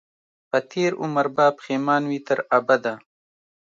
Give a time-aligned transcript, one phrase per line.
[0.49, 2.93] په تېر عمر به پښېمان وي تر ابده